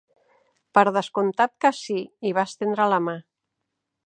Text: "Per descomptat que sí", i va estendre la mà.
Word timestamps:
"Per 0.77 0.83
descomptat 0.95 1.53
que 1.67 1.73
sí", 1.83 1.99
i 2.31 2.35
va 2.39 2.47
estendre 2.53 2.89
la 2.97 3.01
mà. 3.11 3.17